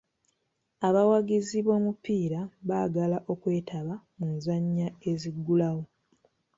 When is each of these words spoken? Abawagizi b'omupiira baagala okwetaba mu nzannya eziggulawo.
Abawagizi 0.87 1.57
b'omupiira 1.65 2.39
baagala 2.67 3.17
okwetaba 3.31 3.93
mu 4.17 4.27
nzannya 4.35 4.87
eziggulawo. 5.09 5.83